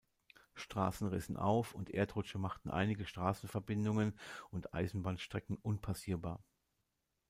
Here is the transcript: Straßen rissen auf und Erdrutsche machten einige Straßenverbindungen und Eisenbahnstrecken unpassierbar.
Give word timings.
Straßen 0.55 1.09
rissen 1.09 1.37
auf 1.37 1.75
und 1.75 1.91
Erdrutsche 1.91 2.39
machten 2.39 2.71
einige 2.71 3.05
Straßenverbindungen 3.05 4.17
und 4.49 4.73
Eisenbahnstrecken 4.73 5.57
unpassierbar. 5.57 6.43